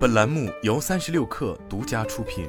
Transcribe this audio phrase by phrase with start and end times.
[0.00, 2.48] 本栏目由三十六氪独家出品。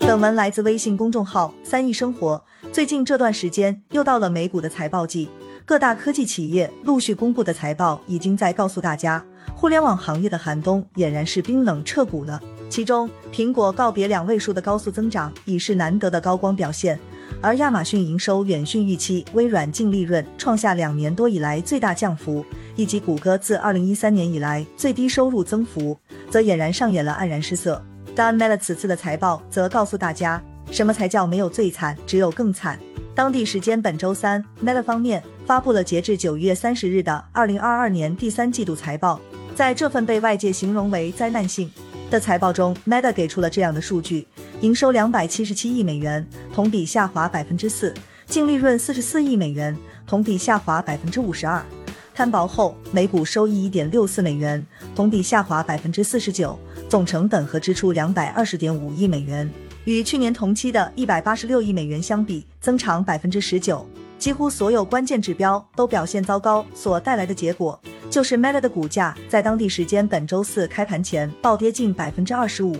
[0.00, 2.44] 本文来自微信公众号“三亿生活”。
[2.70, 5.30] 最近这段时间，又到了美股的财报季，
[5.64, 9.24] 各大科技企业陆续公布的财报，已经在告诉大家，
[9.56, 12.38] 互联网行业的寒冬俨然是冰冷彻骨了。
[12.68, 17.00] 其中，苹果告别两位数的高速增长，已是难得的高光表现。
[17.40, 22.44] 而亚马逊营收远逊预期，微软净利润创下两年多以来最大降幅，
[22.74, 25.96] 以及谷歌自二零一三年以来最低收入增幅，
[26.30, 27.80] 则俨然上演了黯然失色。
[28.14, 30.42] 但 Meta 此次的财报则告诉大家，
[30.72, 32.76] 什么才叫没有最惨，只有更惨。
[33.14, 39.20] 当地时间本周三，Meta 方面发布了截至九月三十日的二零二二年第三季度财报，
[39.54, 41.70] 在这份被外界形容为灾难性
[42.10, 44.26] 的财报中，Meta 给出了这样的数据。
[44.60, 47.92] 营收两百七十七亿美元，同比下滑百分之四；
[48.26, 51.64] 净利润四十四亿美元，同比下滑百分之五十二。
[52.12, 56.58] 摊薄后，每股收益一点六四美元，同比下滑百分之四十九。
[56.88, 59.48] 总成本和支出两百二十点五亿美元，
[59.84, 63.86] 与去年同期的一百八十六亿美元相比，增长百分之十九。
[64.18, 72.76] 几乎所有关键指标都表现糟糕，所带来的结果就是 Meta 的股价在当地时间本周四开盘前暴跌近百分之二十五。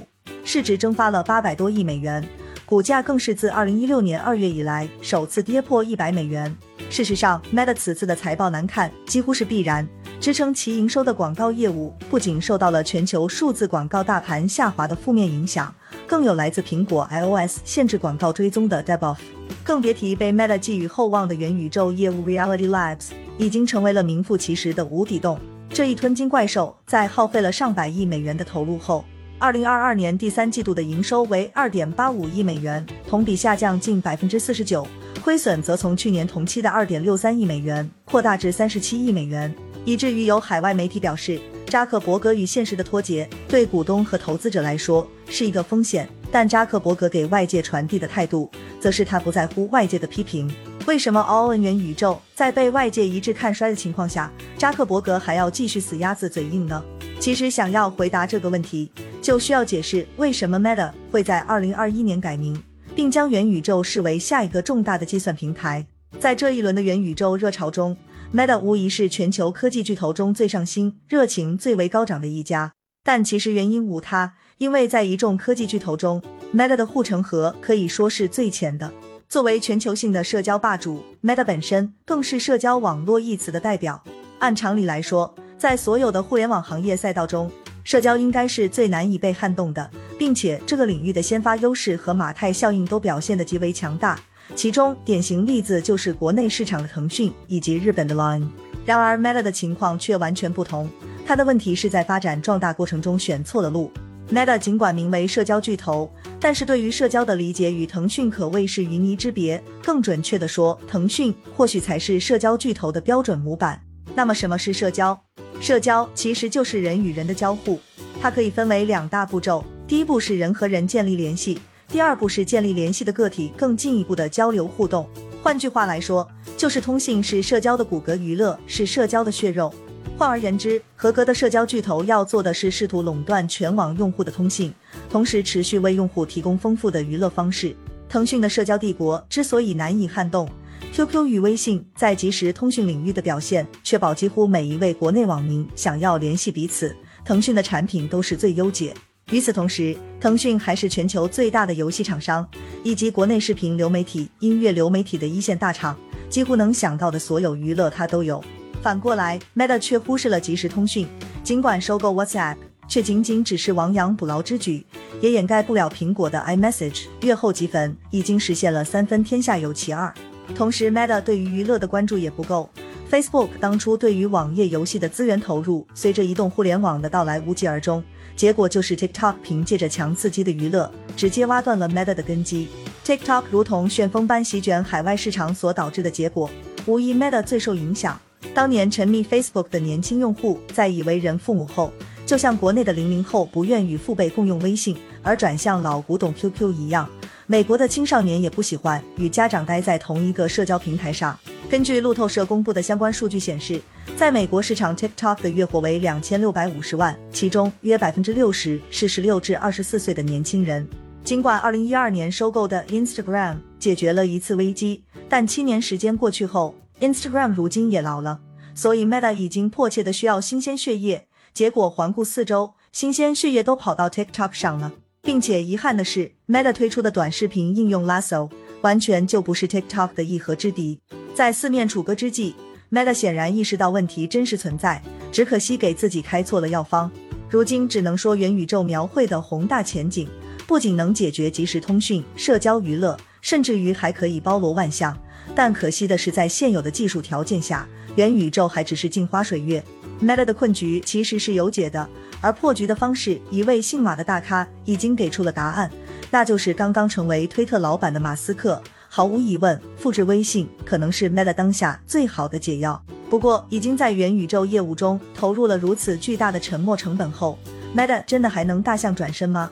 [0.50, 2.26] 市值蒸发了八百多亿美元，
[2.64, 6.56] 股价更是自二零一六年二月以来首次跌破一百美元。
[6.88, 9.86] 事实上，Meta 此次的财报难看几乎是必然。
[10.18, 15.70] 支撑其营收的广告业务不仅受到了全球数字广告大盘下滑的负面影响，
[16.06, 19.18] 更有来自苹果 iOS 限制广告追踪的 debuff。
[19.62, 25.38] 更别提被 Meta 寄予厚望的元宇宙业务 Reality Labs，已经成为了名副其实的无底洞。
[25.68, 29.04] 这一吞金怪兽在耗费了上百亿美元的投入后。
[29.40, 34.84] 二零二二年第三季度的营收为二点八五亿美元，同比下降近百分之四十九，
[35.22, 46.08] 亏损则从去年同期的二点六三亿美元扩大至三十七亿美元，以至于有海外媒体表示，扎克伯格与现实的脱节对股东和投资者来说是一个风险。
[46.32, 50.52] 但扎克伯格给外界传递的态度，则是他不在乎外界的批评。
[50.84, 56.82] 为什么 All N 元宇宙在被外界一致看衰的情况下，扎克伯格还要继续死鸭子嘴硬呢？
[57.20, 58.90] 其实想要回答这个问题。
[59.28, 62.58] 就需要解释为什么 Meta 会在二零二一年改名，
[62.94, 65.86] 并将元宇宙视为下一个重大的计算平台。
[66.18, 67.94] 在这一轮的元宇宙热潮中
[68.32, 72.72] ，Meta 无疑是全球科技巨头中最上心、热情最为高涨的一家。
[73.04, 76.22] 但其实原因无他，因为在一众科技巨头中
[76.54, 78.90] ，Meta 的护城河可以说是最浅的。
[79.28, 84.02] 作为全球性的社交霸主，Meta 本身更是社交网络一词的代表。
[84.38, 87.50] 按常理来说，在所有的互联网行业赛道中，
[87.88, 94.20] 社交应该是最难以被撼动的，并且这个领域的先发优势和马太效应都表现得极为强大。
[94.54, 98.46] 其中典型例子就是国内市场的腾讯以及日本的 Line。
[98.84, 100.86] 然而 Meta 的情况却完全不同，
[101.26, 103.90] 它的问题是在发展壮大过程中选错了路。
[104.30, 109.64] Meta 尽管名为社交巨头，但是对于社交的理解与腾讯可谓是云泥之别。
[109.82, 113.80] 更准确的说，腾讯或许才是社交巨头的标准模板。
[114.18, 115.16] 那么什么是社交？
[115.60, 117.78] 社交其实就是人与人的交互，
[118.20, 119.64] 它可以分为两大步骤。
[119.86, 125.08] 第一步是人和人建立联系，第二步是建立联系的个体更进一步的交流互动。
[125.40, 129.72] 换句话来说，就是通信是社交的骨骼，娱乐是社交的血肉。
[130.16, 134.74] 换而言之，合格的社交巨头要做的是试图垄断全网用户的通信，
[135.08, 137.72] 同时持续为用户提供丰富的娱乐方式。
[138.08, 140.48] 腾讯的社交帝国之所以难以撼动。
[140.92, 146.94] QQ 与微信在即时通讯领域的表现，确保几乎每一位国内网民想要联系彼此，
[147.24, 148.92] 腾讯的产品都是最优解。
[149.30, 152.48] 与此同时，腾讯还是全球最大的游戏厂商，
[152.82, 155.96] 以及国内视频流媒体、音乐流媒体的一线大厂，
[156.28, 158.42] 几乎能想到的所有娱乐它都有。
[158.82, 161.06] 反过来，Meta 却忽视了即时通讯，
[161.44, 162.56] 尽管收购 WhatsApp，
[162.88, 164.84] 却仅仅只是亡羊补牢之举，
[165.20, 170.12] 也掩盖不了苹果的 iMessage 月后即焚已经实现了三分天下有其二。
[170.54, 172.68] 同时，Meta 对于娱乐的关注也不够。
[173.10, 178.02] Facebook 当初对于网页游戏的资源投入，随着移动互联网的到来无疾而终。
[178.36, 182.68] 结果就是 TikTok 凭借着强刺激的娱乐，直接挖断了 Meta 的根基。
[183.04, 186.50] TikTok 如同旋风般席卷海外市场所导致的结果，
[186.86, 188.20] 无疑 Meta 最受影响。
[188.54, 191.92] 当年沉迷 Facebook 的年轻用户，在以为人父母后，
[192.26, 197.08] 就像国内的零零后不愿与父辈共用微信，而转向老古董 QQ 一样。
[197.46, 201.38] 美国的青少年也不喜欢与家长待在同一个社交平台上。
[201.70, 203.80] 根据路透社公布的相关数据显示，
[204.16, 210.86] 在美国市场，TikTok 的月活为两千六百五十万，其中约百分之六十是十六至二十四岁的年轻人。
[211.24, 218.40] 尽管二零一二年收购的 Instagram 解决了一次危机，但七年时间过去后，Instagram 如今也老了。
[218.74, 221.26] 所以 Meta 已经迫切的需要新鲜血液。
[221.52, 224.92] 结果环顾四周，新鲜血液都跑到 TikTok 上了，
[225.28, 228.48] 并且遗憾的是，Meta 推出的短视频应用 Lasso
[228.80, 230.98] 完全就不是 TikTok 的一合之敌。
[231.34, 232.54] 在四面楚歌之际
[232.90, 237.12] ，Meta 显然意识到问题真实存在，只可惜给自己开错了药方。
[237.50, 240.26] 如今只能说元宇宙描绘的宏大前景，
[240.66, 245.14] 不仅能解决即时通讯、社交娱乐，甚至于还可以包罗万象。
[245.54, 247.86] 但可惜的是，在现有的技术条件下，
[248.16, 249.84] 元宇宙还只是镜花水月。
[250.22, 252.08] Meta 的困局其实是有解的，
[252.40, 255.90] 而破局的方式，一位姓马的大咖已经给出了答案，
[256.30, 258.80] 那就是刚刚成为推特老板的马斯克。
[259.08, 263.02] 毫无疑问，复制微信可能是 Meta 当下最好的解药。
[263.30, 267.58] 不过，已经在元宇宙业务中投入了如此巨大的沉没成本后
[267.96, 269.70] ，Meta 真的还能大象转身吗？